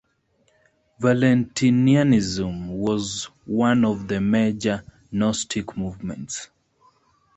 Valentinianism 0.99 2.69
was 2.69 3.25
one 3.45 3.85
of 3.85 4.07
the 4.07 4.19
major 4.19 4.83
Gnostic 5.11 5.77
movements. 5.77 6.49